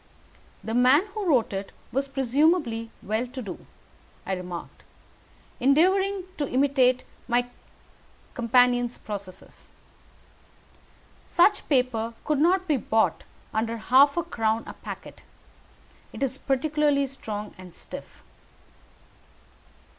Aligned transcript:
"The 0.63 0.73
man 0.73 1.05
who 1.13 1.27
wrote 1.27 1.53
it 1.53 1.71
was 1.91 2.07
presumably 2.07 2.89
well 3.03 3.27
to 3.27 3.39
do," 3.39 3.67
I 4.25 4.33
remarked, 4.33 4.81
endeavouring 5.59 6.23
to 6.39 6.49
imitate 6.49 7.03
my 7.27 7.51
companion's 8.33 8.97
processes. 8.97 9.69
"Such 11.27 11.69
paper 11.69 12.15
could 12.25 12.39
not 12.39 12.67
be 12.67 12.77
bought 12.77 13.25
under 13.53 13.77
half 13.77 14.17
a 14.17 14.23
crown 14.23 14.63
a 14.65 14.73
packet. 14.73 15.21
It 16.13 16.23
is 16.23 16.39
peculiarly 16.39 17.05
strong 17.05 17.53
and 17.59 17.75
stiff." 17.75 18.23